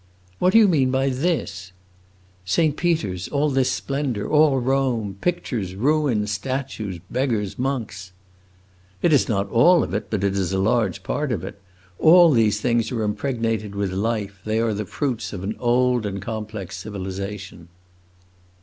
[0.39, 1.73] "What do you mean by 'this'?"
[2.43, 8.11] "Saint Peter's all this splendor, all Rome pictures, ruins, statues, beggars, monks."
[9.03, 11.61] "It is not all of it, but it is a large part of it.
[11.99, 16.19] All these things are impregnated with life; they are the fruits of an old and
[16.19, 17.67] complex civilization."